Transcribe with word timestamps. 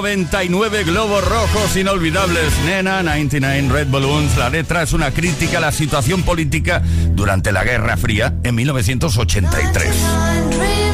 99 0.00 0.84
globos 0.84 1.22
rojos 1.28 1.76
inolvidables. 1.76 2.50
Nena, 2.64 3.02
99 3.02 3.68
Red 3.70 3.88
Balloons. 3.90 4.34
La 4.38 4.48
letra 4.48 4.82
es 4.82 4.94
una 4.94 5.10
crítica 5.10 5.58
a 5.58 5.60
la 5.60 5.72
situación 5.72 6.22
política 6.22 6.82
durante 7.14 7.52
la 7.52 7.64
Guerra 7.64 7.98
Fría 7.98 8.32
en 8.42 8.54
1983. 8.54 10.89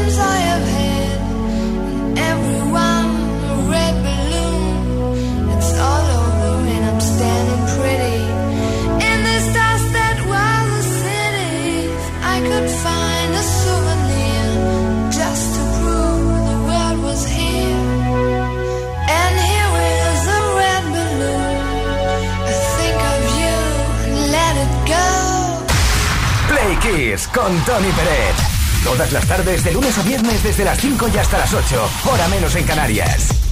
Con 27.36 27.52
Tony 27.64 27.92
Pérez. 27.92 28.34
Todas 28.82 29.12
las 29.12 29.26
tardes, 29.26 29.62
de 29.62 29.72
lunes 29.72 29.98
a 29.98 30.02
viernes, 30.02 30.42
desde 30.42 30.64
las 30.64 30.78
5 30.78 31.08
y 31.12 31.18
hasta 31.18 31.38
las 31.38 31.52
8, 31.52 31.90
hora 32.10 32.28
menos 32.28 32.56
en 32.56 32.64
Canarias. 32.64 33.45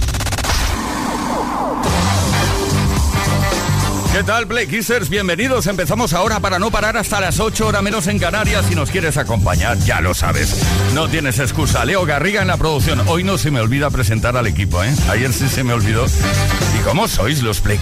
¿Qué 4.15 4.23
tal, 4.23 4.47
Play? 4.47 4.65
Bienvenidos. 5.09 5.67
Empezamos 5.67 6.13
ahora 6.13 6.39
para 6.39 6.57
no 6.57 6.71
parar 6.71 6.95
hasta 6.95 7.19
las 7.19 7.41
8 7.41 7.67
horas 7.67 7.83
menos 7.83 8.07
en 8.07 8.17
Canarias. 8.17 8.65
Si 8.69 8.73
nos 8.73 8.89
quieres 8.89 9.17
acompañar, 9.17 9.77
ya 9.79 9.99
lo 9.99 10.13
sabes. 10.13 10.55
No 10.93 11.09
tienes 11.09 11.37
excusa. 11.39 11.83
Leo 11.83 12.05
Garriga 12.05 12.41
en 12.41 12.47
la 12.47 12.55
producción. 12.55 13.01
Hoy 13.07 13.25
no 13.25 13.37
se 13.37 13.51
me 13.51 13.59
olvida 13.59 13.89
presentar 13.89 14.37
al 14.37 14.47
equipo, 14.47 14.81
¿eh? 14.85 14.95
Ayer 15.09 15.33
sí 15.33 15.49
se 15.49 15.65
me 15.65 15.73
olvidó. 15.73 16.05
¿Y 16.05 16.83
cómo 16.85 17.09
sois 17.09 17.43
los 17.43 17.59
Play? 17.59 17.77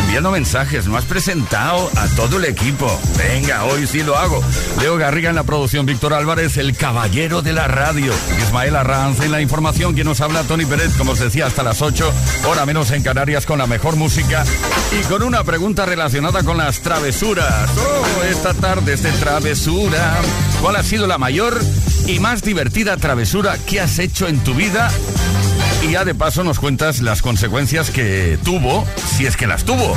Enviando 0.00 0.30
mensajes. 0.30 0.86
No 0.86 0.98
has 0.98 1.06
presentado 1.06 1.90
a 1.96 2.08
todo 2.08 2.36
el 2.36 2.44
equipo. 2.44 3.00
Venga, 3.16 3.64
hoy 3.64 3.86
sí 3.86 4.02
lo 4.02 4.18
hago. 4.18 4.44
Leo 4.82 4.98
Garriga 4.98 5.30
en 5.30 5.36
la 5.36 5.44
producción. 5.44 5.86
Víctor 5.86 6.12
Álvarez, 6.12 6.58
el 6.58 6.76
caballero 6.76 7.40
de 7.40 7.54
la 7.54 7.68
radio. 7.68 8.12
Ismael 8.42 8.76
Arranz 8.76 9.20
en 9.20 9.32
la 9.32 9.40
información. 9.40 9.94
Quien 9.94 10.08
nos 10.08 10.20
habla, 10.20 10.42
Tony 10.42 10.66
Pérez, 10.66 10.92
como 10.98 11.12
os 11.12 11.20
decía, 11.20 11.46
hasta 11.46 11.62
las 11.62 11.80
8, 11.80 12.12
hora 12.48 12.66
menos 12.66 12.90
en 12.90 13.02
Canarias, 13.02 13.46
con 13.46 13.58
la 13.58 13.66
mejor 13.66 13.96
música 13.96 14.44
y 14.92 15.02
con 15.04 15.22
una 15.22 15.42
pregunta 15.54 15.86
relacionada 15.86 16.42
con 16.42 16.56
las 16.58 16.80
travesuras. 16.80 17.70
Oh, 17.78 18.24
esta 18.24 18.52
tarde 18.54 18.94
es 18.94 19.04
de 19.04 19.12
travesura. 19.12 20.20
¿Cuál 20.60 20.74
ha 20.74 20.82
sido 20.82 21.06
la 21.06 21.16
mayor 21.16 21.56
y 22.08 22.18
más 22.18 22.42
divertida 22.42 22.96
travesura 22.96 23.56
que 23.64 23.80
has 23.80 24.00
hecho 24.00 24.26
en 24.26 24.40
tu 24.40 24.52
vida? 24.54 24.90
Y 25.84 25.92
ya 25.92 26.04
de 26.04 26.12
paso 26.12 26.42
nos 26.42 26.58
cuentas 26.58 27.02
las 27.02 27.22
consecuencias 27.22 27.90
que 27.90 28.36
tuvo, 28.42 28.84
si 29.16 29.26
es 29.26 29.36
que 29.36 29.46
las 29.46 29.62
tuvo. 29.62 29.94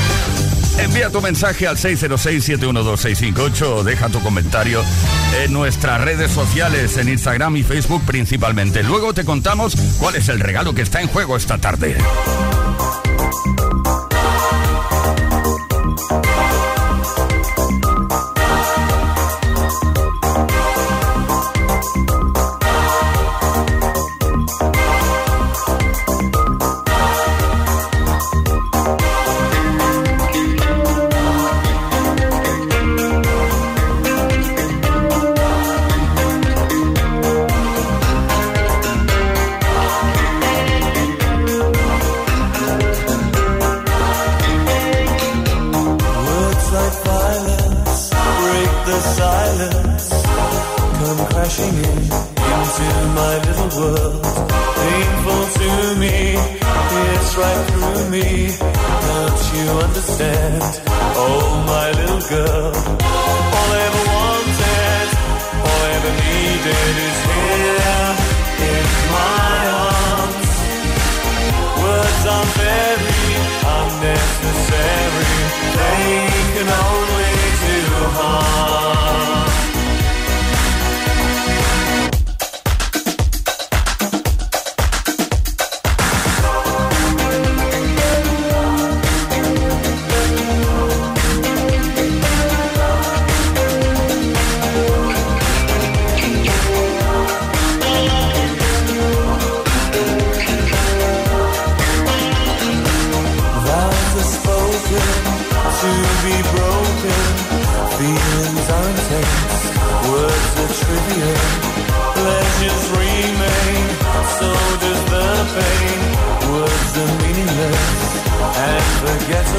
Envía 0.78 1.10
tu 1.10 1.24
mensaje 1.24 1.66
al 1.66 1.78
606-712-658 1.78 3.62
o 3.64 3.84
deja 3.84 4.10
tu 4.10 4.22
comentario 4.22 4.84
en 5.44 5.54
nuestras 5.54 6.00
redes 6.02 6.30
sociales, 6.30 6.98
en 6.98 7.10
Instagram 7.10 7.58
y 7.58 7.64
Facebook 7.64 8.04
principalmente. 8.06 8.84
Luego 8.84 9.16
te 9.16 9.26
contamos 9.26 9.76
cuál 9.98 10.18
es 10.18 10.30
el 10.30 10.40
regalo 10.40 10.76
que 10.76 10.84
está 10.84 11.02
en 11.02 11.08
juego 11.08 11.36
esta 11.36 11.58
tarde. 11.58 11.98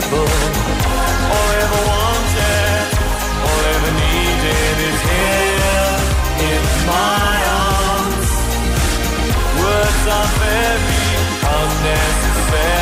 possible. 0.00 0.28
All 1.34 1.48
I 1.48 1.58
ever 1.66 1.82
wanted, 1.90 2.86
all 3.46 3.58
I 3.58 3.70
ever 3.78 3.92
needed 4.04 4.76
is 4.88 4.98
here 5.10 5.96
in 6.50 6.62
my 6.86 7.34
arms. 7.66 8.30
Words 9.60 10.04
are 10.16 10.30
very 10.38 11.06
unnecessary. 11.56 12.77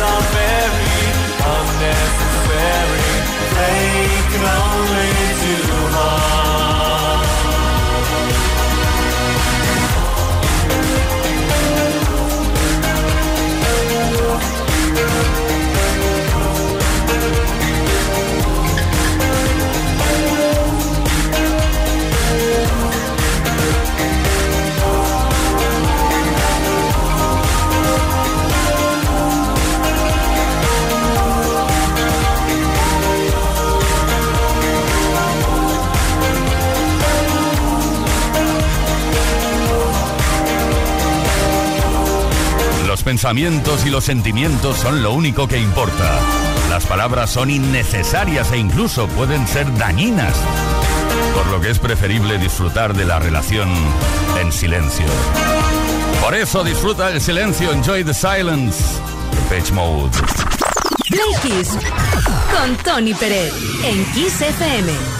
are 0.00 0.24
very 0.32 0.92
unnecessary. 1.56 3.08
They 3.56 4.08
can 4.30 4.44
only 4.44 5.09
pensamientos 43.10 43.84
y 43.84 43.90
los 43.90 44.04
sentimientos 44.04 44.76
son 44.76 45.02
lo 45.02 45.12
único 45.12 45.48
que 45.48 45.58
importa. 45.58 46.20
Las 46.68 46.86
palabras 46.86 47.28
son 47.28 47.50
innecesarias 47.50 48.52
e 48.52 48.58
incluso 48.58 49.08
pueden 49.08 49.48
ser 49.48 49.66
dañinas, 49.76 50.32
por 51.34 51.48
lo 51.48 51.60
que 51.60 51.70
es 51.70 51.80
preferible 51.80 52.38
disfrutar 52.38 52.94
de 52.94 53.04
la 53.04 53.18
relación 53.18 53.68
en 54.40 54.52
silencio. 54.52 55.06
Por 56.22 56.36
eso 56.36 56.62
disfruta 56.62 57.10
el 57.10 57.20
silencio, 57.20 57.72
enjoy 57.72 58.04
the 58.04 58.14
silence. 58.14 59.00
Page 59.48 59.72
Mode. 59.72 60.16
Play 61.08 61.64
con 62.52 62.76
Tony 62.84 63.12
Pérez 63.14 63.52
en 63.82 64.04
Kiss 64.12 64.40
FM. 64.40 65.19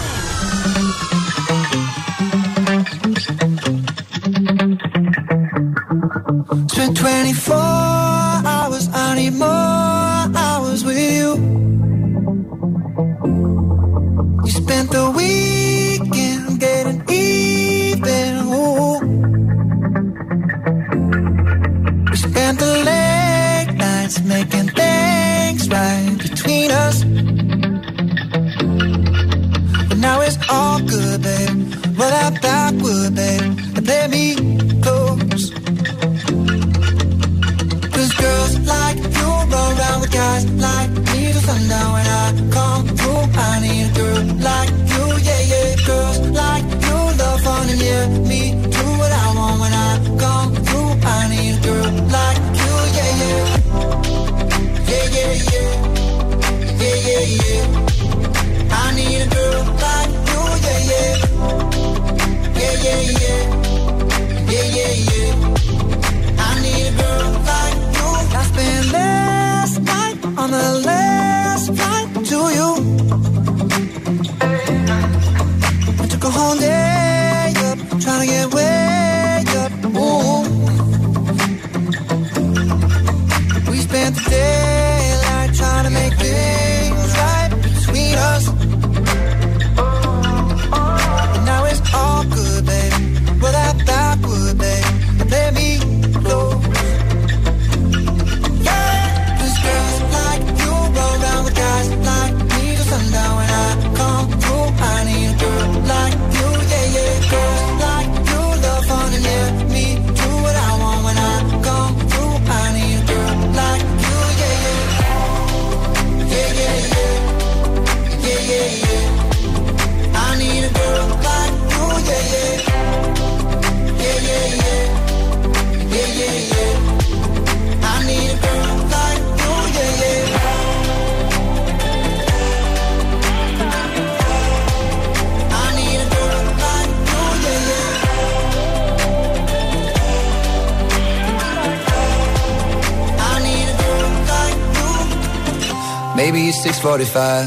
6:45. 146.62 147.46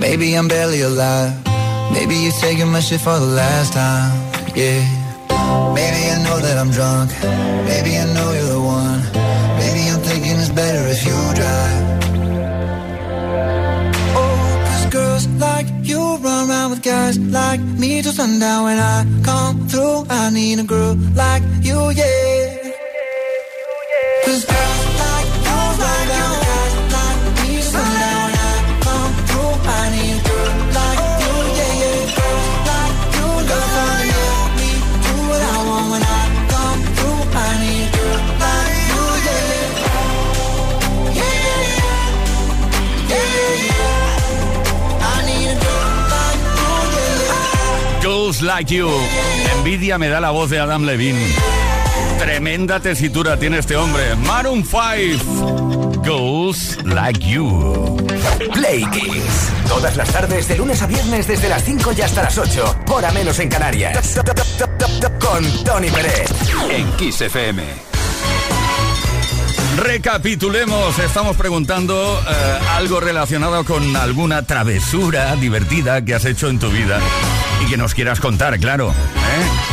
Maybe 0.00 0.34
I'm 0.34 0.48
barely 0.48 0.80
alive. 0.82 1.32
Maybe 1.92 2.14
you're 2.16 2.40
taking 2.40 2.70
my 2.74 2.80
shit 2.80 3.00
for 3.00 3.16
the 3.24 3.32
last 3.42 3.72
time. 3.72 4.10
Yeah. 4.54 4.82
Maybe 5.78 6.00
I 6.14 6.16
know 6.26 6.38
that 6.46 6.56
I'm 6.62 6.70
drunk. 6.78 7.10
Maybe 7.70 7.92
I 8.02 8.06
know 8.14 8.28
you're 8.36 8.52
the 8.56 8.62
one. 8.80 9.00
Maybe 9.60 9.82
I'm 9.92 10.00
thinking 10.08 10.36
it's 10.42 10.52
better 10.62 10.82
if 10.94 11.00
you 11.08 11.16
drive. 11.38 11.78
Oh, 14.20 14.46
'cause 14.64 14.86
girls 14.96 15.24
like 15.46 15.68
you 15.90 16.00
run 16.24 16.50
around 16.50 16.70
with 16.72 16.82
guys 16.82 17.16
like 17.18 17.62
me 17.82 18.02
till 18.02 18.12
sundown. 18.12 18.64
When 18.64 18.78
I 18.78 18.96
come 19.22 19.68
through, 19.70 20.06
I 20.10 20.30
need 20.30 20.58
a 20.58 20.66
girl 20.74 20.96
like 21.14 21.44
you, 21.62 21.78
yeah. 21.90 22.49
Like 48.56 48.74
You. 48.74 48.90
Envidia 49.58 49.96
me 49.96 50.08
da 50.08 50.18
la 50.18 50.30
voz 50.30 50.50
de 50.50 50.58
Adam 50.58 50.84
Levine. 50.84 51.24
Tremenda 52.18 52.80
tesitura 52.80 53.36
tiene 53.36 53.58
este 53.58 53.76
hombre. 53.76 54.16
Maroon 54.16 54.64
5. 54.64 56.02
Girls 56.02 56.76
Like 56.84 57.20
You. 57.20 58.04
Play 58.52 58.84
Kiss. 58.90 59.52
Todas 59.68 59.96
las 59.96 60.10
tardes, 60.10 60.48
de 60.48 60.56
lunes 60.56 60.82
a 60.82 60.88
viernes, 60.88 61.28
desde 61.28 61.48
las 61.48 61.62
5 61.62 61.92
y 61.96 62.00
hasta 62.00 62.24
las 62.24 62.36
8. 62.38 62.76
Hora 62.88 63.12
menos 63.12 63.38
en 63.38 63.48
Canarias. 63.48 64.18
Con 65.20 65.64
Tony 65.64 65.88
Pérez. 65.88 66.28
En 66.70 66.90
Kiss 66.96 67.20
FM. 67.20 67.62
Recapitulemos, 69.76 70.98
estamos 70.98 71.36
preguntando 71.36 72.20
eh, 72.28 72.58
algo 72.72 72.98
relacionado 72.98 73.64
con 73.64 73.96
alguna 73.96 74.42
travesura 74.42 75.36
divertida 75.36 76.04
que 76.04 76.16
has 76.16 76.24
hecho 76.24 76.48
en 76.48 76.58
tu 76.58 76.68
vida 76.68 77.00
y 77.60 77.66
que 77.66 77.76
nos 77.76 77.94
quieras 77.94 78.20
contar, 78.20 78.58
claro. 78.58 78.90
¿eh? 78.90 79.70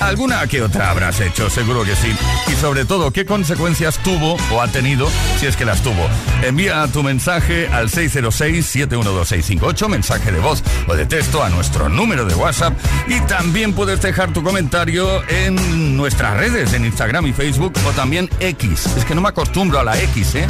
Alguna 0.00 0.46
que 0.46 0.62
otra 0.62 0.90
habrás 0.90 1.20
hecho, 1.20 1.50
seguro 1.50 1.82
que 1.84 1.96
sí. 1.96 2.14
Y 2.46 2.52
sobre 2.52 2.84
todo, 2.84 3.10
¿qué 3.10 3.26
consecuencias 3.26 3.98
tuvo 3.98 4.36
o 4.52 4.62
ha 4.62 4.68
tenido, 4.68 5.08
si 5.38 5.46
es 5.46 5.56
que 5.56 5.64
las 5.64 5.82
tuvo? 5.82 6.08
Envía 6.42 6.86
tu 6.92 7.02
mensaje 7.02 7.66
al 7.68 7.90
606-712-658, 7.90 9.88
mensaje 9.88 10.30
de 10.30 10.38
voz 10.38 10.62
o 10.86 10.94
de 10.94 11.04
texto 11.04 11.42
a 11.42 11.48
nuestro 11.48 11.88
número 11.88 12.24
de 12.24 12.36
WhatsApp. 12.36 12.78
Y 13.08 13.18
también 13.22 13.72
puedes 13.72 14.00
dejar 14.00 14.32
tu 14.32 14.44
comentario 14.44 15.28
en 15.28 15.96
nuestras 15.96 16.36
redes, 16.36 16.74
en 16.74 16.84
Instagram 16.84 17.26
y 17.26 17.32
Facebook, 17.32 17.72
o 17.86 17.90
también 17.90 18.30
X. 18.38 18.86
Es 18.96 19.04
que 19.04 19.16
no 19.16 19.20
me 19.20 19.30
acostumbro 19.30 19.80
a 19.80 19.84
la 19.84 20.00
X, 20.00 20.36
¿eh? 20.36 20.46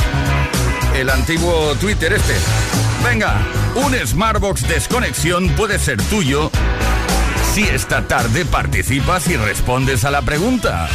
El 0.99 1.11
antiguo 1.11 1.77
Twitter 1.77 2.13
este. 2.13 2.35
Venga, 3.05 3.41
un 3.77 3.95
Smartbox 3.95 4.67
Desconexión 4.67 5.49
puede 5.51 5.79
ser 5.79 6.03
tuyo 6.03 6.51
si 7.55 7.63
esta 7.63 8.09
tarde 8.09 8.45
participas 8.45 9.29
y 9.29 9.37
respondes 9.37 10.05
a 10.05 10.11
la 10.11 10.23
pregunta. 10.23 10.89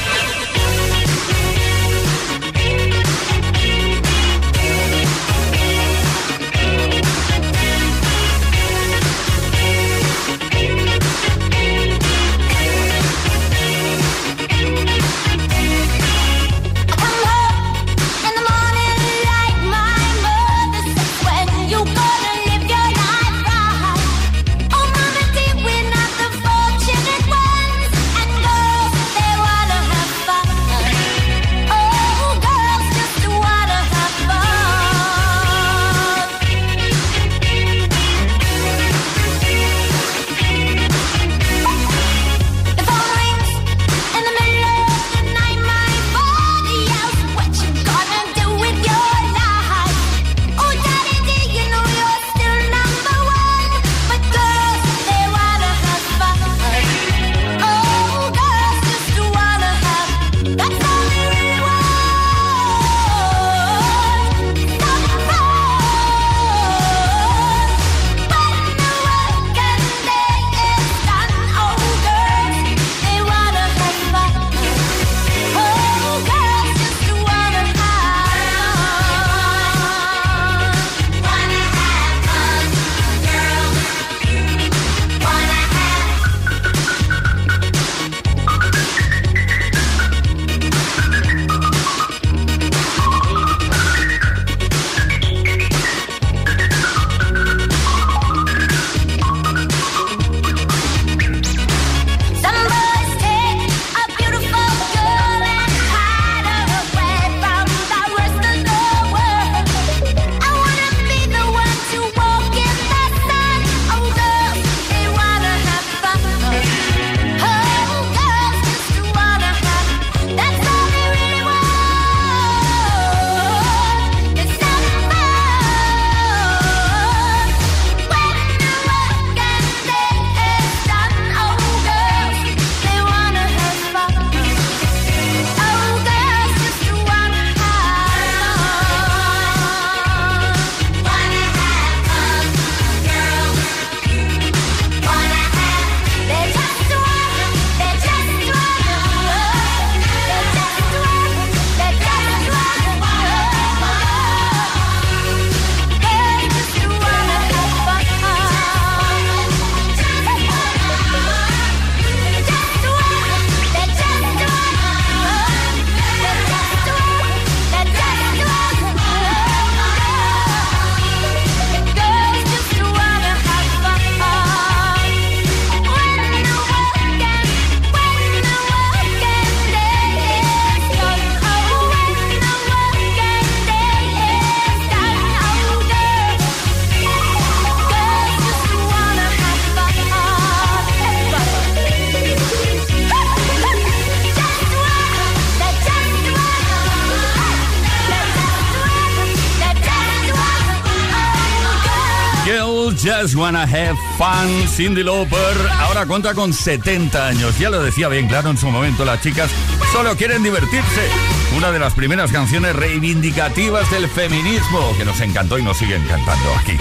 Fun, 204.17 204.67
Cindy 204.67 205.03
Lauper. 205.03 205.39
Ahora 205.79 206.05
cuenta 206.05 206.34
con 206.34 206.53
70 206.53 207.27
años. 207.27 207.58
Ya 207.58 207.70
lo 207.70 207.82
decía 207.82 208.08
bien 208.08 208.27
claro 208.27 208.50
en 208.50 208.58
su 208.58 208.70
momento, 208.70 209.05
las 209.05 209.22
chicas 209.22 209.50
solo 209.91 210.15
quieren 210.15 210.43
divertirse. 210.43 211.10
Una 211.58 211.72
de 211.72 211.79
las 211.79 211.93
primeras 211.93 212.32
canciones 212.32 212.75
reivindicativas 212.75 213.89
del 213.91 214.08
feminismo 214.08 214.95
que 214.97 215.06
nos 215.06 215.19
encantó 215.21 215.58
y 215.58 215.63
nos 215.63 215.78
sigue 215.78 215.95
encantando 215.95 216.54
aquí 216.56 216.78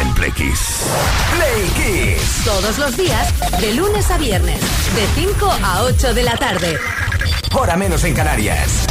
en 0.00 0.14
Play 0.14 0.32
Kiss. 0.32 0.82
Play 1.36 1.68
Kiss. 1.76 2.44
Todos 2.44 2.78
los 2.78 2.96
días, 2.96 3.32
de 3.60 3.74
lunes 3.74 4.10
a 4.10 4.18
viernes, 4.18 4.60
de 4.60 5.06
5 5.14 5.50
a 5.62 5.82
8 5.82 6.14
de 6.14 6.22
la 6.22 6.36
tarde. 6.36 6.78
Hora 7.52 7.76
menos 7.76 8.04
en 8.04 8.14
Canarias. 8.14 8.86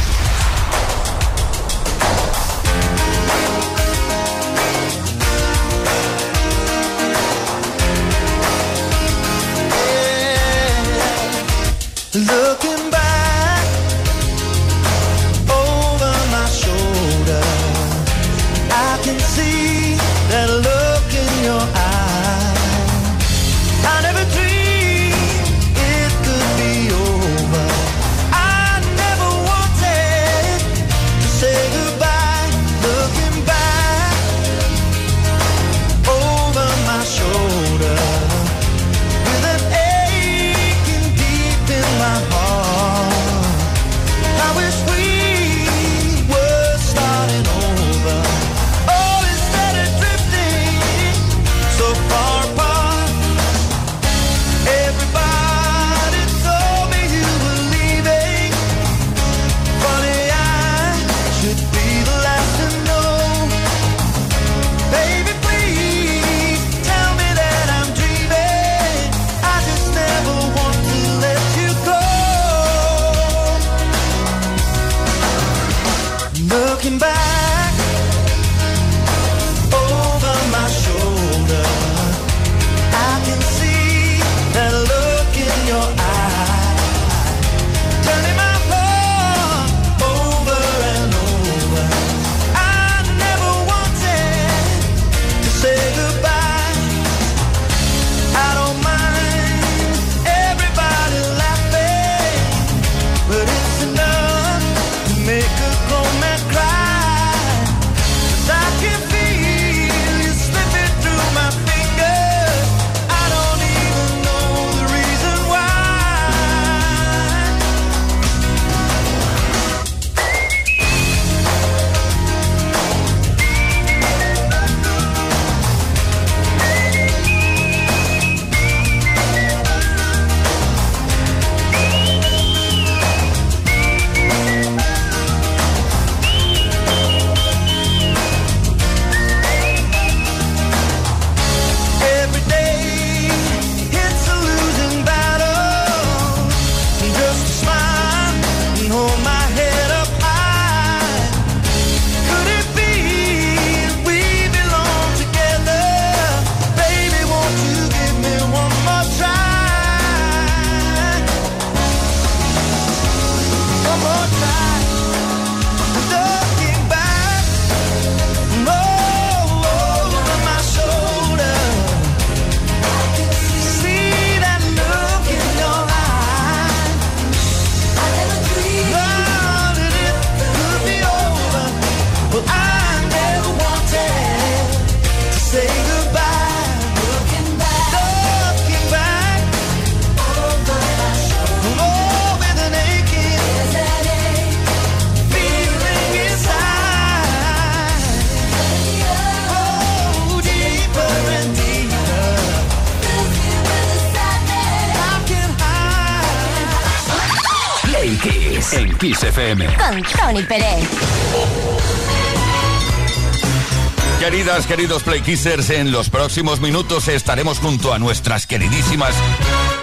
Queridos 214.68 215.04
Play 215.04 215.22
Kissers, 215.22 215.70
en 215.70 215.92
los 215.92 216.10
próximos 216.10 216.62
minutos 216.62 217.08
estaremos 217.08 217.60
junto 217.60 217.94
a 217.94 218.00
nuestras 218.00 218.48
queridísimas 218.48 219.14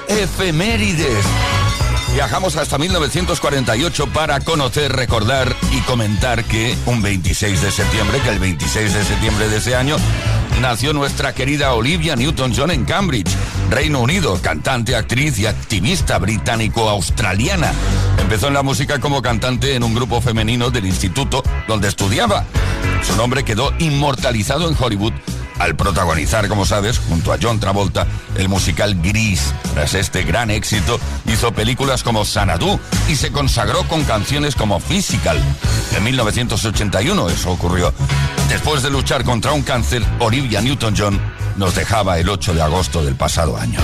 efemérides. 0.08 1.24
Viajamos 2.14 2.56
hasta 2.56 2.78
1948 2.78 4.06
para 4.08 4.40
conocer, 4.40 4.92
recordar 4.92 5.54
y 5.72 5.80
comentar 5.82 6.44
que 6.44 6.76
un 6.86 7.02
26 7.02 7.62
de 7.62 7.70
septiembre, 7.70 8.20
que 8.20 8.30
el 8.30 8.38
26 8.38 8.94
de 8.94 9.04
septiembre 9.04 9.48
de 9.48 9.58
ese 9.58 9.76
año, 9.76 9.96
nació 10.60 10.92
nuestra 10.92 11.34
querida 11.34 11.72
Olivia 11.74 12.16
Newton-John 12.16 12.70
en 12.70 12.84
Cambridge, 12.84 13.30
Reino 13.70 14.00
Unido, 14.00 14.38
cantante, 14.42 14.96
actriz 14.96 15.38
y 15.38 15.46
activista 15.46 16.18
británico-australiana. 16.18 17.72
Empezó 18.18 18.48
en 18.48 18.54
la 18.54 18.62
música 18.62 19.00
como 19.00 19.22
cantante 19.22 19.74
en 19.74 19.82
un 19.82 19.94
grupo 19.94 20.20
femenino 20.20 20.70
del 20.70 20.86
instituto 20.86 21.42
donde 21.68 21.88
estudiaba. 21.88 22.44
Su 23.02 23.16
nombre 23.16 23.44
quedó 23.44 23.72
inmortalizado 23.78 24.68
en 24.68 24.76
Hollywood 24.78 25.12
al 25.60 25.76
protagonizar, 25.76 26.48
como 26.48 26.64
sabes, 26.64 26.98
junto 26.98 27.32
a 27.32 27.38
John 27.40 27.60
Travolta, 27.60 28.06
el 28.34 28.48
musical 28.48 28.96
Gris. 29.00 29.52
Tras 29.74 29.94
este 29.94 30.24
gran 30.24 30.50
éxito, 30.50 30.98
hizo 31.26 31.52
películas 31.52 32.02
como 32.02 32.24
Sanadu 32.24 32.80
y 33.08 33.16
se 33.16 33.30
consagró 33.30 33.86
con 33.86 34.02
canciones 34.04 34.56
como 34.56 34.80
Physical. 34.80 35.38
En 35.94 36.02
1981 36.02 37.28
eso 37.28 37.50
ocurrió. 37.50 37.92
Después 38.48 38.82
de 38.82 38.90
luchar 38.90 39.22
contra 39.22 39.52
un 39.52 39.62
cáncer, 39.62 40.02
Olivia 40.18 40.62
Newton-John 40.62 41.20
nos 41.56 41.74
dejaba 41.74 42.18
el 42.18 42.28
8 42.28 42.54
de 42.54 42.62
agosto 42.62 43.04
del 43.04 43.14
pasado 43.14 43.56
año. 43.56 43.80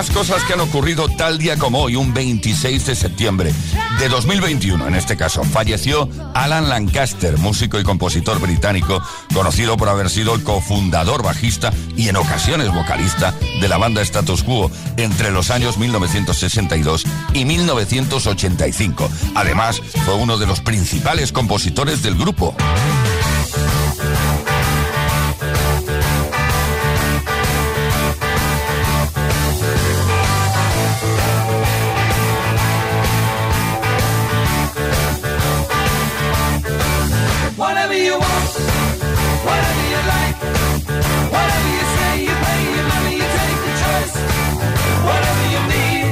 Más 0.00 0.08
cosas 0.08 0.42
que 0.44 0.54
han 0.54 0.60
ocurrido 0.60 1.10
tal 1.10 1.36
día 1.36 1.58
como 1.58 1.82
hoy, 1.82 1.94
un 1.94 2.14
26 2.14 2.86
de 2.86 2.94
septiembre 2.94 3.52
de 3.98 4.08
2021. 4.08 4.88
En 4.88 4.94
este 4.94 5.14
caso, 5.14 5.44
falleció 5.44 6.08
Alan 6.32 6.70
Lancaster, 6.70 7.36
músico 7.36 7.78
y 7.78 7.82
compositor 7.82 8.40
británico, 8.40 9.02
conocido 9.34 9.76
por 9.76 9.90
haber 9.90 10.08
sido 10.08 10.34
el 10.34 10.42
cofundador 10.42 11.22
bajista 11.22 11.70
y 11.98 12.08
en 12.08 12.16
ocasiones 12.16 12.72
vocalista 12.72 13.34
de 13.60 13.68
la 13.68 13.76
banda 13.76 14.00
Status 14.00 14.42
Quo 14.42 14.70
entre 14.96 15.32
los 15.32 15.50
años 15.50 15.76
1962 15.76 17.04
y 17.34 17.44
1985. 17.44 19.10
Además, 19.34 19.82
fue 20.06 20.14
uno 20.14 20.38
de 20.38 20.46
los 20.46 20.62
principales 20.62 21.30
compositores 21.30 22.02
del 22.02 22.14
grupo. 22.14 22.56
Whatever 39.46 39.84
you 39.92 40.00
like, 40.14 40.36
whatever 41.34 41.70
you 41.76 41.84
say, 41.96 42.12
you 42.26 42.34
pay 42.44 42.60
your 42.76 42.86
money, 42.92 43.14
you 43.20 43.28
take 43.38 43.58
the 43.66 43.72
choice. 43.82 44.14
Whatever 45.08 45.44
you 45.54 45.60
need, 45.74 46.06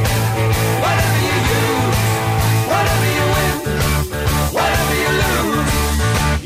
whatever 0.85 1.19
you 1.29 1.37
use, 1.59 1.99
whatever 2.73 3.09
you 3.17 3.25
win, 3.35 3.57
whatever 4.57 4.95
you 5.03 5.11
lose. 5.23 5.71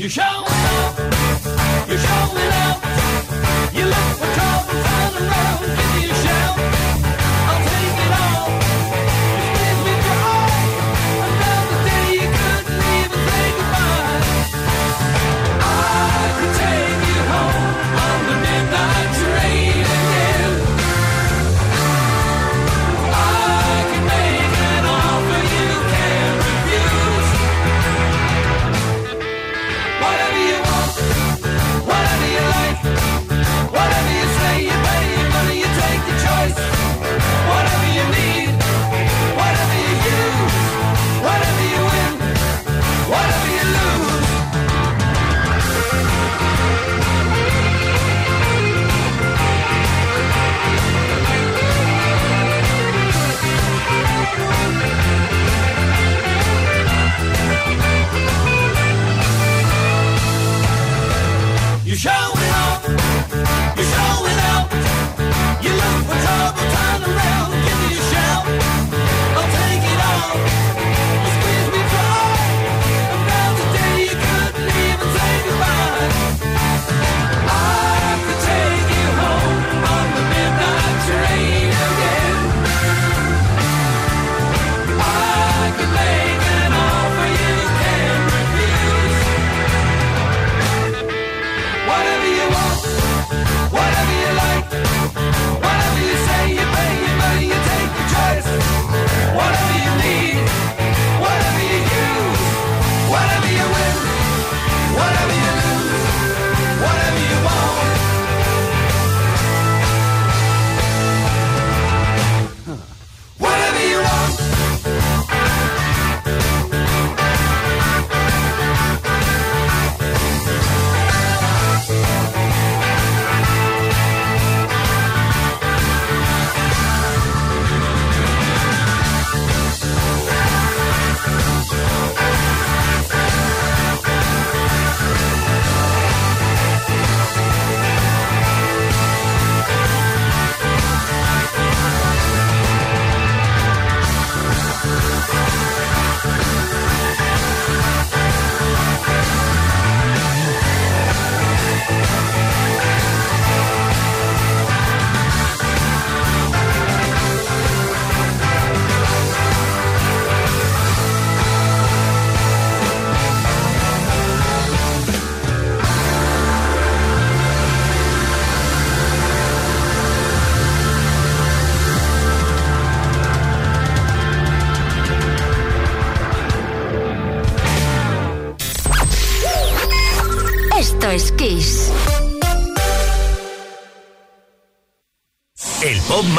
You 0.01 0.09
show 0.09 0.35
me 0.47 0.57
up, 0.79 0.93
you 1.89 1.97
show 1.97 2.23
me 2.35 2.43
love. 2.53 2.79
You 3.77 3.85
look 3.93 4.09
for 4.19 4.29
trouble, 4.37 4.75
turn 4.85 5.13
around, 5.23 5.59
give 5.77 5.89
me 5.95 6.03
a 6.11 6.15
shout. 6.23 6.55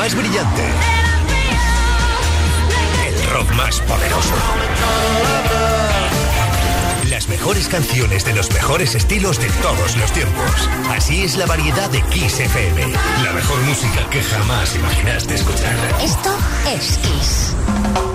Más 0.04 0.14
brillante. 0.14 0.62
El 3.06 3.30
rock 3.30 3.50
más 3.54 3.80
poderoso. 3.80 4.34
Las 7.08 7.26
mejores 7.30 7.68
canciones 7.68 8.22
de 8.26 8.34
los 8.34 8.52
mejores 8.52 8.94
estilos 8.94 9.38
de 9.38 9.48
todos 9.62 9.96
los 9.96 10.12
tiempos. 10.12 10.68
Así 10.90 11.24
es 11.24 11.38
la 11.38 11.46
variedad 11.46 11.88
de 11.88 12.02
Kiss 12.02 12.38
FM. 12.38 12.92
La 13.22 13.32
mejor 13.32 13.58
música 13.62 14.06
que 14.10 14.22
jamás 14.22 14.76
imaginaste 14.76 15.36
escuchar. 15.36 15.74
Esto 16.02 16.36
es 16.66 16.98
Kiss. 16.98 18.13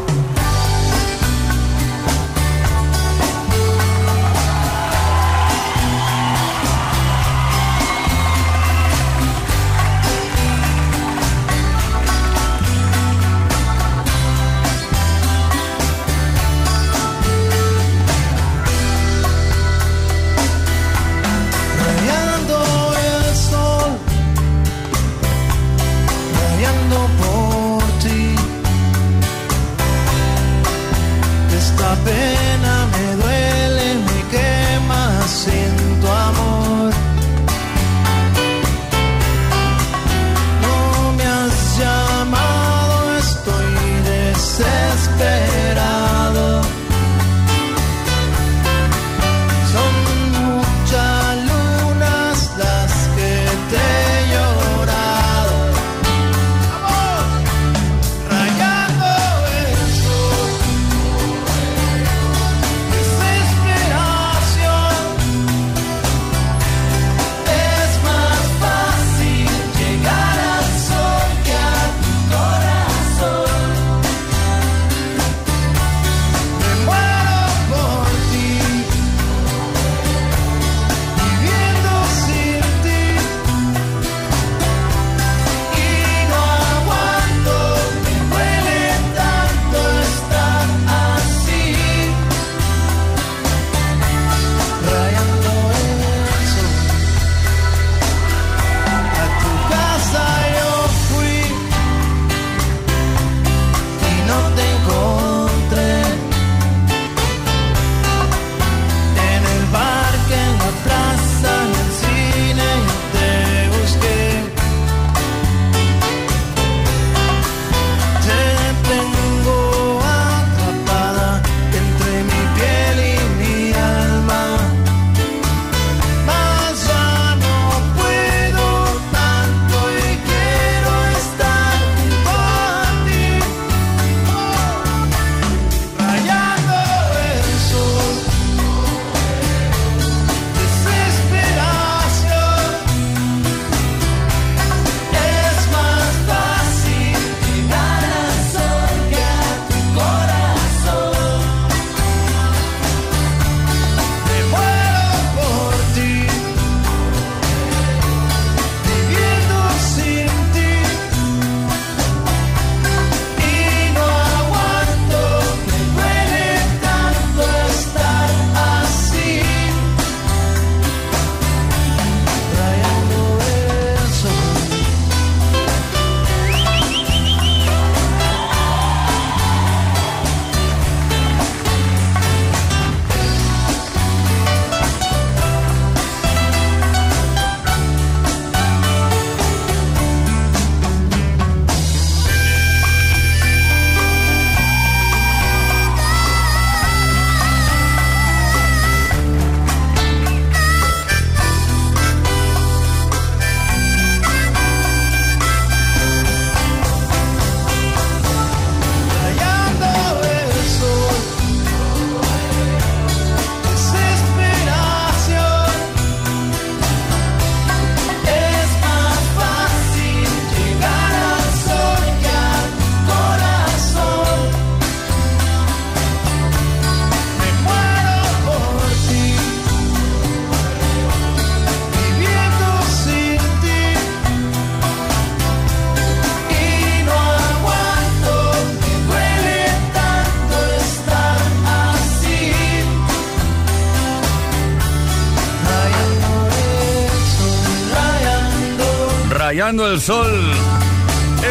Rayando 249.50 249.92
el 249.92 250.00
Sol. 250.00 250.52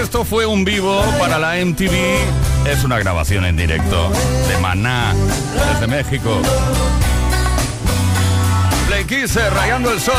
Esto 0.00 0.24
fue 0.24 0.46
un 0.46 0.64
vivo 0.64 1.04
para 1.18 1.36
la 1.36 1.56
MTV. 1.56 2.20
Es 2.64 2.84
una 2.84 2.96
grabación 2.96 3.44
en 3.44 3.56
directo 3.56 4.12
de 4.48 4.56
Maná, 4.58 5.16
desde 5.72 5.88
México. 5.88 6.40
Play 8.86 9.04
Kiss, 9.04 9.34
eh, 9.34 9.50
Rayando 9.50 9.90
el 9.90 10.00
Sol. 10.00 10.14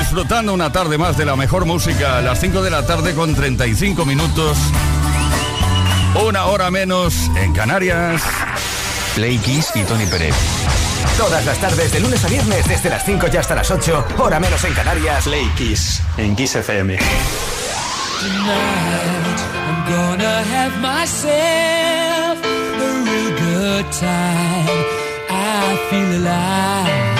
Disfrutando 0.00 0.52
una 0.52 0.70
tarde 0.70 0.98
más 0.98 1.16
de 1.16 1.24
la 1.24 1.34
mejor 1.34 1.64
música 1.64 2.18
a 2.18 2.20
las 2.20 2.38
5 2.40 2.60
de 2.60 2.68
la 2.70 2.84
tarde 2.84 3.14
con 3.14 3.34
35 3.34 4.04
minutos. 4.04 4.58
Una 6.28 6.44
hora 6.44 6.70
menos 6.70 7.30
en 7.36 7.54
Canarias. 7.54 8.20
Play 9.14 9.38
Kiss 9.38 9.70
y 9.76 9.82
Tony 9.84 10.04
Pérez. 10.04 10.34
Todas 11.16 11.44
las 11.44 11.58
tardes, 11.58 11.92
de 11.92 12.00
lunes 12.00 12.24
a 12.24 12.28
viernes, 12.28 12.66
desde 12.66 12.90
las 12.90 13.04
5 13.04 13.26
y 13.32 13.36
hasta 13.36 13.54
las 13.54 13.70
8, 13.70 14.06
hora 14.18 14.40
menos 14.40 14.64
en 14.64 14.72
Canarias. 14.72 15.24
Play 15.24 15.48
Kiss 15.56 16.02
en 16.16 16.34
Kiss 16.34 16.56
FM. 16.56 16.98
I'm 18.22 19.84
gonna 19.88 20.42
have 20.44 20.76
myself 20.80 22.38
a 22.44 23.02
real 23.04 23.30
good 23.38 23.86
time. 23.92 24.84
I 25.30 25.76
feel 25.90 26.16
alive. 26.16 27.19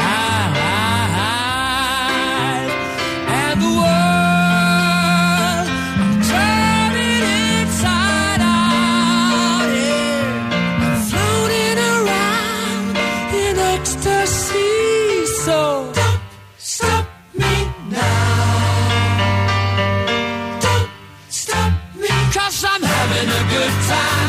Good 23.61 23.83
time, 23.85 24.20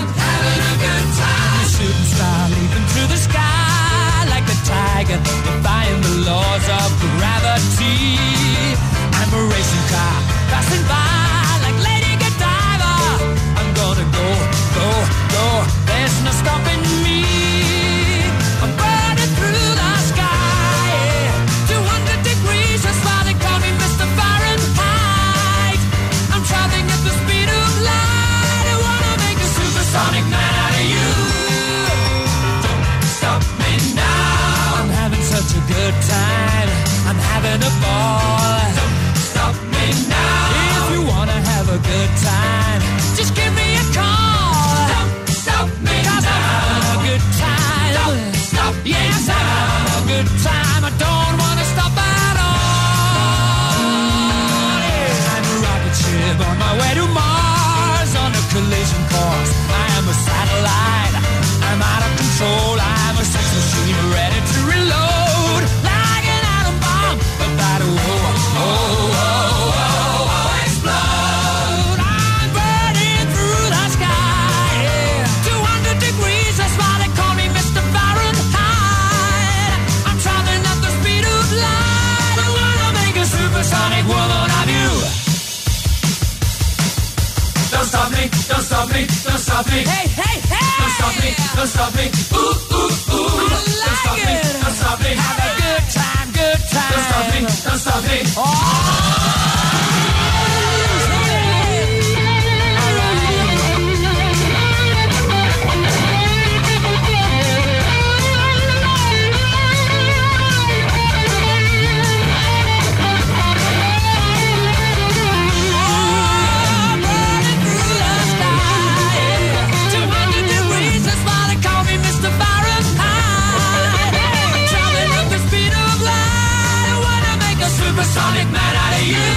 Sonic 128.13 128.47
man 128.52 128.74
out 128.84 128.93
of 129.00 129.06
you. 129.08 129.28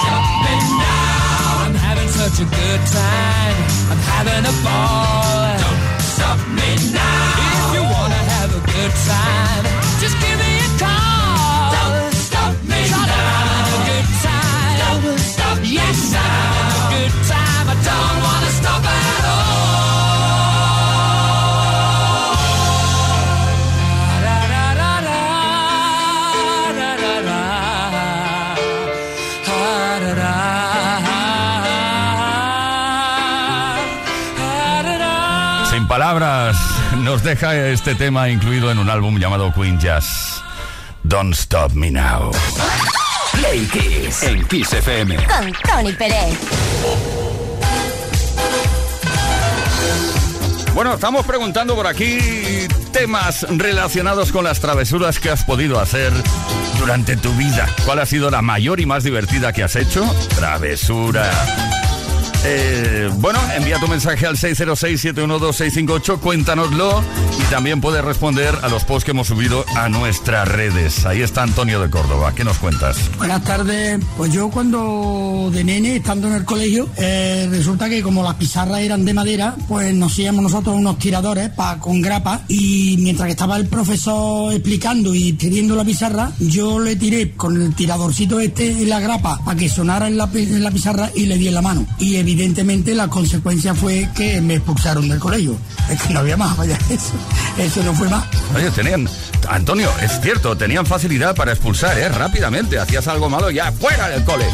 Stop 0.00 0.24
me 0.44 0.54
now. 0.80 1.64
I'm 1.64 1.74
having 1.74 2.08
such 2.08 2.36
a 2.40 2.48
good 2.48 2.82
time. 2.88 3.56
I'm 3.90 4.02
having 4.12 4.44
a 4.52 4.54
ball. 4.64 5.52
Don't 5.64 6.00
stop 6.00 6.38
me 6.58 6.70
now. 6.96 7.28
If 7.58 7.74
you 7.76 7.82
wanna 7.94 8.22
have 8.34 8.50
a 8.56 8.62
good 8.72 8.92
time, 9.04 9.71
nos 37.12 37.22
deja 37.22 37.68
este 37.68 37.94
tema 37.94 38.30
incluido 38.30 38.70
en 38.70 38.78
un 38.78 38.88
álbum 38.88 39.18
llamado 39.18 39.52
Queen 39.52 39.78
Jazz. 39.78 40.42
Don't 41.02 41.34
Stop 41.34 41.72
Me 41.74 41.90
Now. 41.90 42.30
Play 43.32 43.66
Kiss 43.66 44.22
en 44.22 44.42
Kiss 44.46 44.72
FM. 44.72 45.16
Con 45.16 45.52
Tony 45.52 45.92
Pérez. 45.92 46.38
Bueno, 50.72 50.94
estamos 50.94 51.26
preguntando 51.26 51.74
por 51.74 51.86
aquí 51.86 52.18
temas 52.94 53.46
relacionados 53.50 54.32
con 54.32 54.44
las 54.44 54.60
travesuras 54.60 55.18
que 55.18 55.28
has 55.28 55.44
podido 55.44 55.80
hacer 55.80 56.14
durante 56.78 57.18
tu 57.18 57.30
vida. 57.34 57.68
¿Cuál 57.84 57.98
ha 57.98 58.06
sido 58.06 58.30
la 58.30 58.40
mayor 58.40 58.80
y 58.80 58.86
más 58.86 59.04
divertida 59.04 59.52
que 59.52 59.62
has 59.62 59.76
hecho? 59.76 60.02
Travesura. 60.34 61.30
Eh, 62.44 63.08
bueno, 63.18 63.38
envía 63.56 63.78
tu 63.78 63.86
mensaje 63.86 64.26
al 64.26 64.36
606-712-658, 64.36 66.18
cuéntanoslo 66.18 67.02
y 67.38 67.42
también 67.50 67.80
puedes 67.80 68.04
responder 68.04 68.52
a 68.62 68.68
los 68.68 68.84
posts 68.84 69.04
que 69.04 69.12
hemos 69.12 69.28
subido 69.28 69.64
a 69.76 69.88
nuestras 69.88 70.48
redes. 70.48 71.06
Ahí 71.06 71.22
está 71.22 71.44
Antonio 71.44 71.80
de 71.80 71.88
Córdoba. 71.88 72.32
¿Qué 72.34 72.42
nos 72.42 72.58
cuentas? 72.58 72.98
Buenas 73.16 73.44
tardes. 73.44 74.00
Pues 74.16 74.32
yo 74.32 74.50
cuando 74.50 75.50
de 75.52 75.62
nene, 75.62 75.96
estando 75.96 76.26
en 76.28 76.34
el 76.34 76.44
colegio, 76.44 76.88
eh, 76.96 77.46
resulta 77.48 77.88
que 77.88 78.02
como 78.02 78.24
las 78.24 78.34
pizarras 78.34 78.80
eran 78.80 79.04
de 79.04 79.14
madera, 79.14 79.54
pues 79.68 79.94
nos 79.94 80.18
íbamos 80.18 80.42
nosotros 80.42 80.74
unos 80.74 80.98
tiradores 80.98 81.50
pa, 81.50 81.78
con 81.78 82.00
grapa 82.00 82.42
y 82.48 82.96
mientras 82.98 83.26
que 83.26 83.32
estaba 83.32 83.56
el 83.56 83.66
profesor 83.66 84.52
explicando 84.52 85.14
y 85.14 85.34
teniendo 85.34 85.76
la 85.76 85.84
pizarra, 85.84 86.32
yo 86.40 86.80
le 86.80 86.96
tiré 86.96 87.32
con 87.32 87.60
el 87.60 87.74
tiradorcito 87.74 88.40
este 88.40 88.70
en 88.70 88.88
la 88.88 88.98
grapa 88.98 89.38
para 89.44 89.56
que 89.56 89.68
sonara 89.68 90.08
en 90.08 90.16
la, 90.16 90.28
en 90.34 90.64
la 90.64 90.70
pizarra 90.72 91.10
y 91.14 91.26
le 91.26 91.38
di 91.38 91.46
en 91.48 91.54
la 91.54 91.62
mano. 91.62 91.86
Y 91.98 92.16
evidentemente 92.32 92.94
la 92.94 93.08
consecuencia 93.08 93.74
fue 93.74 94.08
que 94.16 94.40
me 94.40 94.54
expulsaron 94.54 95.08
del 95.08 95.18
colegio. 95.18 95.56
Es 95.90 96.00
que 96.00 96.14
no 96.14 96.20
había 96.20 96.36
más, 96.36 96.56
vaya, 96.56 96.78
eso, 97.58 97.82
no 97.82 97.94
fue 97.94 98.08
más. 98.08 98.24
Oye, 98.54 98.70
tenían. 98.70 99.08
Antonio, 99.48 99.90
es 100.00 100.20
cierto, 100.20 100.56
tenían 100.56 100.86
facilidad 100.86 101.34
para 101.34 101.52
expulsar, 101.52 101.98
¿eh? 101.98 102.08
Rápidamente. 102.08 102.78
Hacías 102.78 103.08
algo 103.08 103.28
malo 103.28 103.50
ya, 103.50 103.72
fuera 103.72 104.08
del 104.08 104.24
cole. 104.24 104.46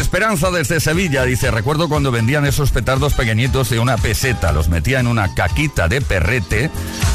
Esperanza 0.00 0.50
desde 0.50 0.80
Sevilla 0.80 1.24
dice: 1.24 1.50
Recuerdo 1.50 1.88
cuando 1.88 2.10
vendían 2.10 2.44
esos 2.44 2.70
petardos 2.70 3.14
pequeñitos 3.14 3.70
de 3.70 3.78
una 3.78 3.96
peseta. 3.96 4.52
Los 4.52 4.68
metía 4.68 5.00
en 5.00 5.06
una 5.06 5.34
caquita 5.34 5.88
de 5.88 6.00
perrete 6.00 6.70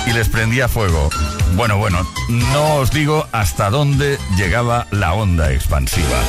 y 0.07 0.13
les 0.13 0.29
prendía 0.29 0.67
fuego. 0.67 1.09
Bueno, 1.55 1.77
bueno, 1.77 2.07
no 2.29 2.75
os 2.75 2.91
digo 2.91 3.27
hasta 3.31 3.69
dónde 3.69 4.17
llegaba 4.37 4.87
la 4.91 5.13
onda 5.13 5.51
expansiva. 5.51 6.21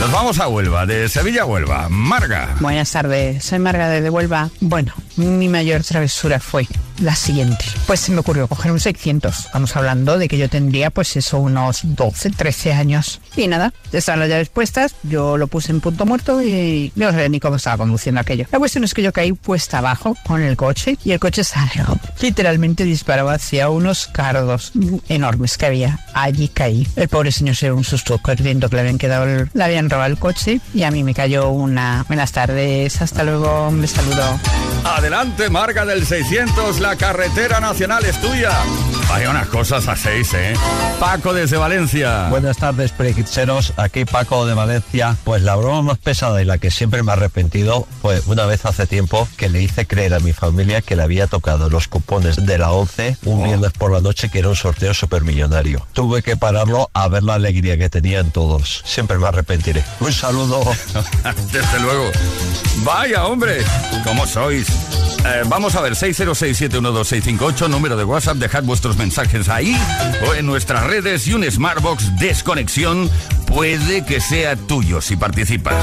Nos 0.00 0.12
vamos 0.12 0.38
a 0.38 0.48
Huelva, 0.48 0.86
de 0.86 1.08
Sevilla 1.08 1.42
a 1.42 1.46
Huelva. 1.46 1.88
Marga. 1.88 2.56
Buenas 2.60 2.90
tardes, 2.90 3.44
soy 3.44 3.58
Marga 3.58 3.88
de 3.88 4.10
Huelva. 4.10 4.50
Bueno, 4.60 4.92
mi 5.16 5.48
mayor 5.48 5.82
travesura 5.82 6.40
fue 6.40 6.66
la 7.00 7.14
siguiente. 7.14 7.64
Pues 7.86 8.00
se 8.00 8.12
me 8.12 8.18
ocurrió 8.20 8.46
coger 8.48 8.70
un 8.72 8.80
600. 8.80 9.38
Estamos 9.46 9.74
hablando 9.76 10.16
de 10.18 10.28
que 10.28 10.38
yo 10.38 10.48
tendría 10.48 10.90
pues 10.90 11.16
eso 11.16 11.38
unos 11.38 11.80
12, 11.82 12.30
13 12.30 12.72
años. 12.72 13.20
Y 13.36 13.48
nada, 13.48 13.72
estaban 13.92 14.20
las 14.20 14.28
llaves 14.28 14.48
puestas, 14.48 14.94
yo 15.02 15.36
lo 15.36 15.46
puse 15.48 15.72
en 15.72 15.80
punto 15.80 16.06
muerto 16.06 16.40
y 16.42 16.92
no 16.94 17.10
sabía 17.10 17.28
ni 17.28 17.40
cómo 17.40 17.56
estaba 17.56 17.78
conduciendo 17.78 18.20
aquello. 18.20 18.46
La 18.52 18.58
cuestión 18.58 18.84
es 18.84 18.94
que 18.94 19.02
yo 19.02 19.12
caí 19.12 19.32
puesta 19.32 19.78
abajo 19.78 20.16
con 20.26 20.42
el 20.42 20.56
coche 20.56 20.96
y 21.04 21.10
el 21.12 21.18
coche 21.20 21.42
salió. 21.44 21.84
Literalmente 22.20 22.84
disparaba 22.84 23.34
hacia 23.34 23.68
unos 23.70 24.06
cardos 24.06 24.72
enormes 25.08 25.58
que 25.58 25.66
había. 25.66 25.98
Allí 26.14 26.48
caí. 26.48 26.86
El 26.96 27.08
pobre 27.08 27.32
señor 27.32 27.56
se 27.56 27.66
dio 27.66 27.76
un 27.76 27.84
susto 27.84 28.18
creyendo 28.18 28.68
que 28.68 28.76
le 28.76 28.80
habían 28.82 28.98
quedado, 28.98 29.24
el- 29.24 29.50
le 29.52 29.64
habían 29.64 29.90
robado 29.90 30.10
el 30.12 30.18
coche 30.18 30.60
y 30.72 30.84
a 30.84 30.90
mí 30.90 31.02
me 31.02 31.14
cayó 31.14 31.48
una... 31.50 32.04
Buenas 32.06 32.30
tardes, 32.32 33.02
hasta 33.02 33.24
luego, 33.24 33.70
me 33.72 33.86
saludo. 33.88 34.38
Adelante, 35.04 35.50
Marga 35.50 35.84
del 35.84 36.06
600, 36.06 36.80
la 36.80 36.96
carretera 36.96 37.60
nacional 37.60 38.06
es 38.06 38.18
tuya. 38.22 38.50
Hay 39.12 39.26
unas 39.26 39.48
cosas 39.48 39.86
a 39.86 39.96
seis, 39.96 40.32
¿eh? 40.32 40.54
Paco 40.98 41.34
desde 41.34 41.58
Valencia. 41.58 42.28
Buenas 42.30 42.56
tardes, 42.56 42.90
prequitseros. 42.92 43.74
Aquí 43.76 44.06
Paco 44.06 44.46
de 44.46 44.54
Valencia. 44.54 45.14
Pues 45.24 45.42
la 45.42 45.56
broma 45.56 45.82
más 45.82 45.98
pesada 45.98 46.40
y 46.40 46.46
la 46.46 46.56
que 46.56 46.70
siempre 46.70 47.02
me 47.02 47.10
he 47.10 47.12
arrepentido 47.12 47.86
fue 48.00 48.22
una 48.24 48.46
vez 48.46 48.64
hace 48.64 48.86
tiempo 48.86 49.28
que 49.36 49.50
le 49.50 49.60
hice 49.60 49.86
creer 49.86 50.14
a 50.14 50.20
mi 50.20 50.32
familia 50.32 50.80
que 50.80 50.96
le 50.96 51.02
había 51.02 51.26
tocado 51.26 51.68
los 51.68 51.86
cupones 51.86 52.46
de 52.46 52.56
la 52.56 52.72
11 52.72 53.18
un 53.26 53.44
viernes 53.44 53.72
por 53.72 53.92
la 53.92 54.00
noche 54.00 54.30
que 54.30 54.38
era 54.38 54.48
un 54.48 54.56
sorteo 54.56 54.94
supermillonario. 54.94 55.86
Tuve 55.92 56.22
que 56.22 56.38
pararlo 56.38 56.88
a 56.94 57.08
ver 57.08 57.24
la 57.24 57.34
alegría 57.34 57.76
que 57.76 57.90
tenían 57.90 58.30
todos. 58.30 58.82
Siempre 58.86 59.18
me 59.18 59.28
arrepentiré. 59.28 59.84
Un 60.00 60.14
saludo. 60.14 60.62
Desde 61.52 61.80
luego. 61.80 62.10
Vaya, 62.78 63.26
hombre, 63.26 63.62
¿cómo 64.02 64.26
sois? 64.26 64.66
Eh, 65.26 65.42
vamos 65.46 65.74
a 65.74 65.80
ver, 65.80 65.94
606-712-658, 65.94 67.68
número 67.68 67.96
de 67.96 68.04
WhatsApp, 68.04 68.36
dejad 68.36 68.62
vuestros 68.62 68.96
mensajes 68.96 69.48
ahí 69.48 69.76
o 70.28 70.34
en 70.34 70.46
nuestras 70.46 70.84
redes 70.84 71.26
y 71.26 71.34
un 71.34 71.50
Smartbox 71.50 72.16
Desconexión 72.18 73.10
puede 73.46 74.04
que 74.04 74.20
sea 74.20 74.56
tuyo 74.56 75.00
si 75.00 75.16
participas. 75.16 75.82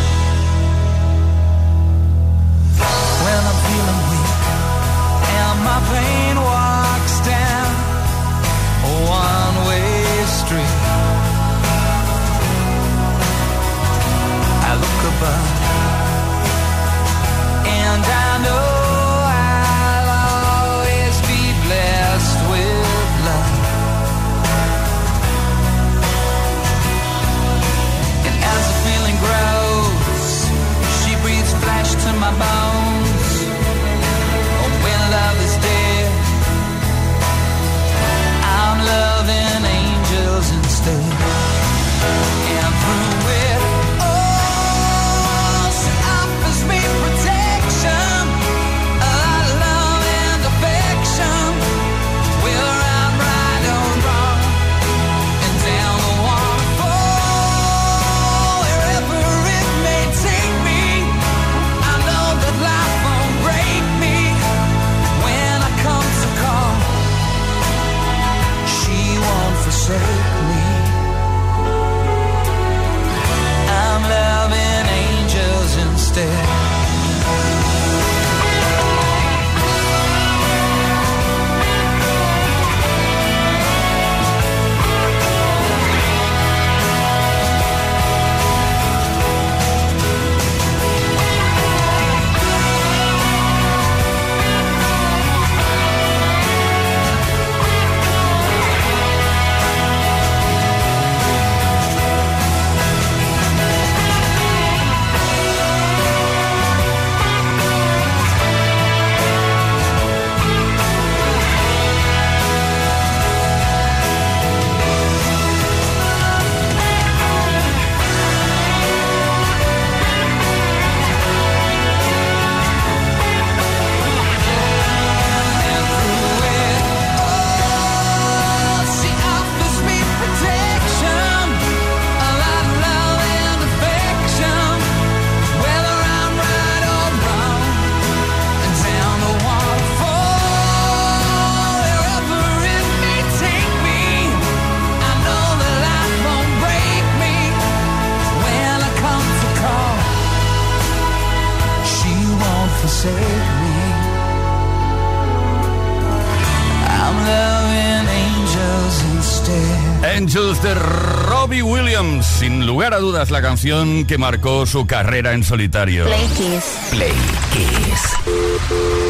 lugar 162.81 162.99
dudas 162.99 163.29
la 163.29 163.43
canción 163.43 164.05
que 164.05 164.17
marcó 164.17 164.65
su 164.65 164.87
carrera 164.87 165.33
en 165.33 165.43
solitario. 165.43 166.05
Play 166.05 166.27
Kiss. 166.35 166.63
Play 166.89 167.13
Kiss. 167.53 168.01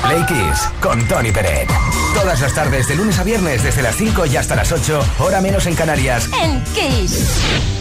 Play 0.01 0.25
Kiss 0.25 0.67
con 0.81 1.07
Tony 1.07 1.31
Peret. 1.31 1.69
Todas 2.13 2.41
las 2.41 2.53
tardes 2.53 2.89
de 2.89 2.95
lunes 2.95 3.17
a 3.17 3.23
viernes 3.23 3.63
desde 3.63 3.81
las 3.81 3.95
5 3.95 4.25
y 4.25 4.35
hasta 4.35 4.57
las 4.57 4.73
8, 4.73 5.01
hora 5.19 5.39
menos 5.39 5.67
en 5.67 5.75
Canarias. 5.75 6.29
En 6.43 6.61
Kiss. 6.73 7.80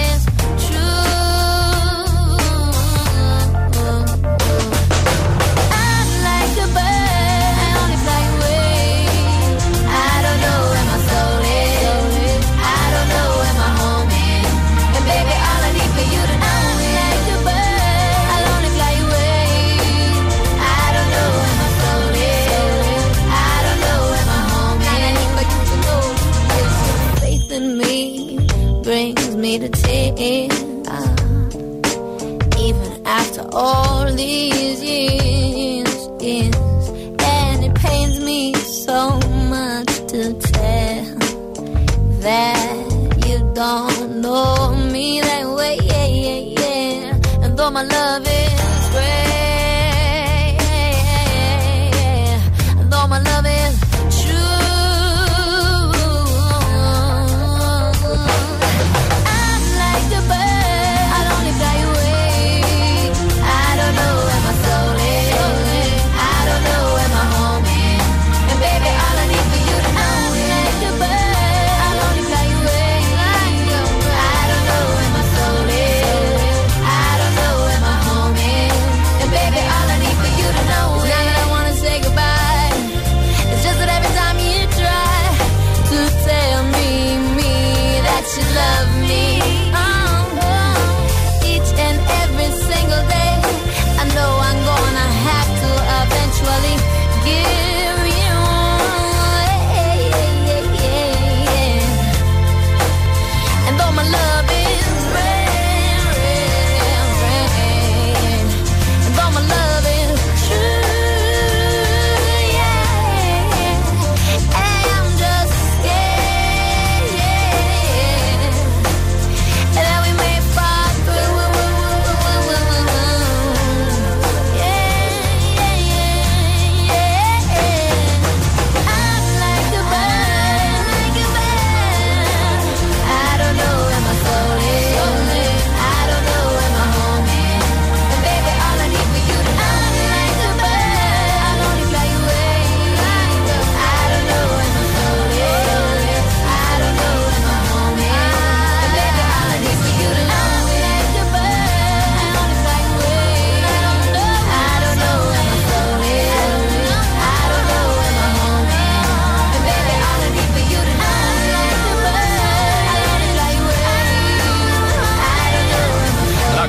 all 33.53 34.05
the 34.05 34.50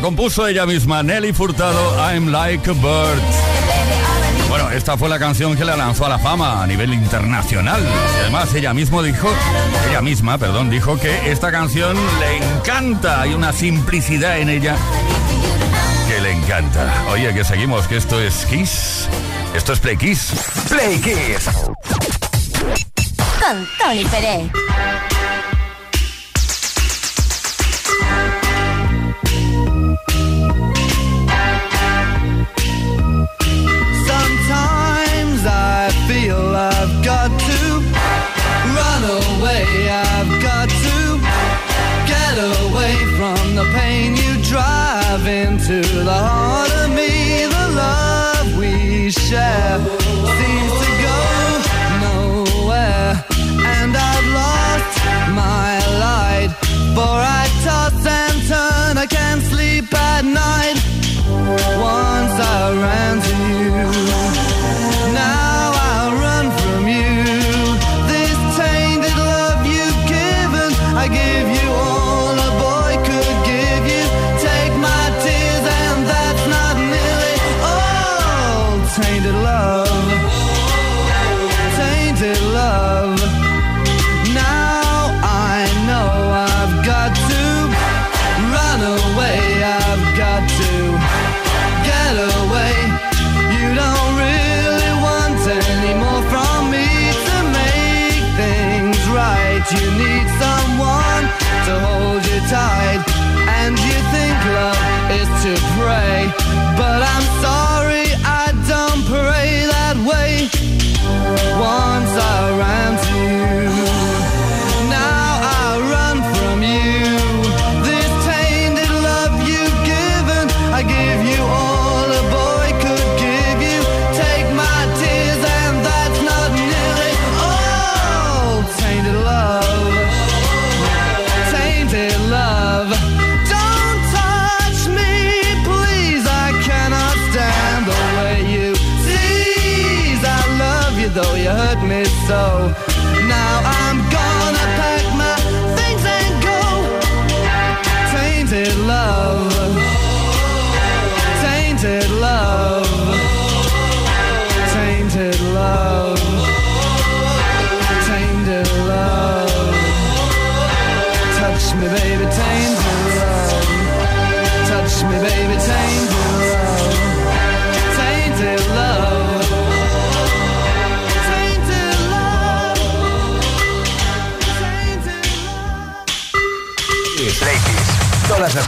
compuso 0.02 0.48
ella 0.48 0.66
misma, 0.66 1.04
Nelly 1.04 1.32
Furtado, 1.32 1.96
I'm 1.96 2.32
Like 2.32 2.68
a 2.68 2.72
Bird. 2.72 3.22
Bueno, 4.48 4.68
esta 4.70 4.98
fue 4.98 5.08
la 5.08 5.18
canción 5.18 5.56
que 5.56 5.64
la 5.64 5.76
lanzó 5.76 6.04
a 6.06 6.08
la 6.08 6.18
fama 6.18 6.60
a 6.60 6.66
nivel 6.66 6.92
internacional. 6.92 7.80
Además, 8.20 8.52
ella 8.52 8.74
mismo 8.74 9.00
dijo, 9.00 9.32
ella 9.88 10.02
misma, 10.02 10.38
perdón, 10.38 10.70
dijo 10.70 10.98
que 10.98 11.30
esta 11.30 11.52
canción 11.52 11.96
le 12.18 12.36
encanta. 12.38 13.22
Hay 13.22 13.32
una 13.32 13.52
simplicidad 13.52 14.40
en 14.40 14.50
ella 14.50 14.76
que 16.08 16.20
le 16.20 16.32
encanta. 16.32 16.92
Oye, 17.10 17.32
que 17.32 17.44
seguimos, 17.44 17.86
que 17.86 17.96
esto 17.96 18.20
es 18.20 18.44
Kiss. 18.46 19.08
Esto 19.54 19.72
es 19.72 19.78
Play 19.78 19.96
Kiss. 19.96 20.32
Play 20.68 21.00
Kiss. 21.00 21.48
Con 23.40 23.68
Tony 23.78 24.04
Pérez. 24.06 24.50
to 46.02 46.06
the 46.06 46.22
heart 46.28 46.72
of 46.82 46.90
me, 46.90 47.46
the 47.46 47.66
love 47.84 48.58
we 48.58 49.10
share 49.10 49.78
seems 50.38 50.72
to 50.82 50.90
go 51.06 51.18
nowhere. 52.06 53.24
And 53.76 53.90
I've 54.10 54.28
lost 54.40 54.94
my 55.42 55.72
light, 56.06 56.50
for 56.96 57.16
I 57.40 57.44
toss 57.64 58.06
and 58.20 58.38
turn, 58.50 58.98
I 58.98 59.06
can't 59.06 59.42
sleep 59.42 59.92
at 59.94 60.24
night. 60.24 60.76
Once 61.94 62.36
I 62.54 62.62
ran 62.84 63.14
to 63.28 63.96
you. 63.98 64.01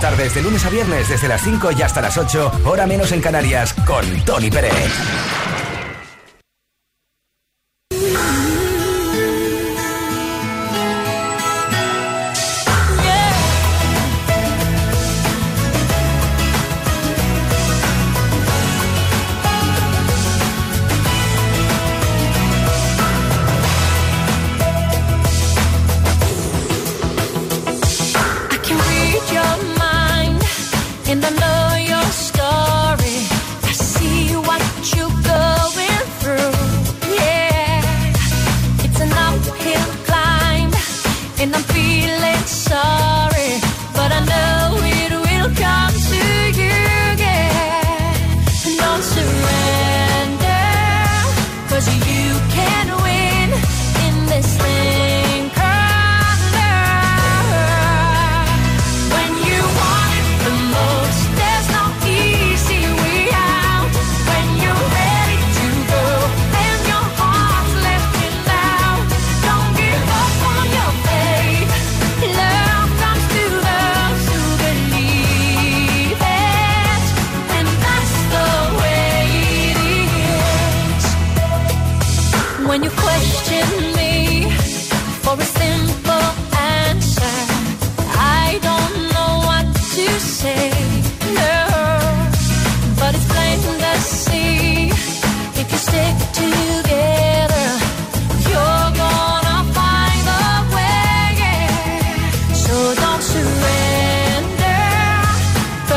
tardes 0.05 0.35
de 0.35 0.43
lunes 0.43 0.63
a 0.67 0.69
viernes 0.69 1.09
desde 1.09 1.29
las 1.29 1.41
5 1.41 1.71
y 1.79 1.81
hasta 1.81 2.03
las 2.03 2.19
8, 2.19 2.61
hora 2.67 2.87
menos 2.87 3.11
en 3.13 3.23
Canarias, 3.23 3.73
con 3.87 4.05
Tony 4.27 4.51
Pérez. 4.51 5.44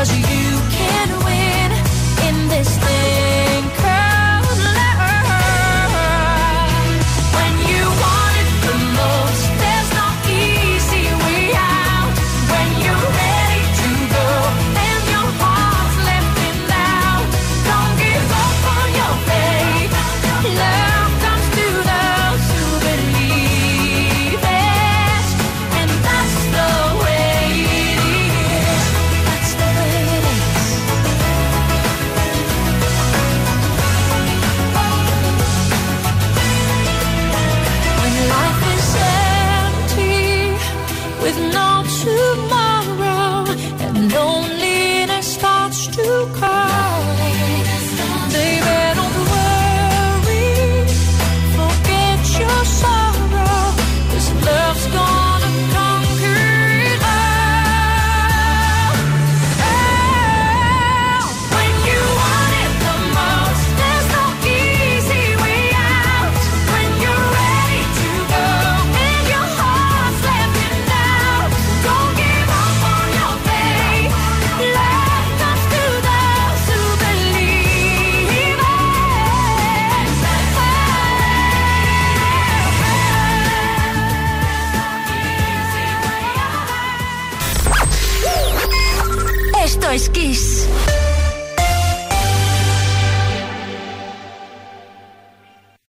she 0.08 0.37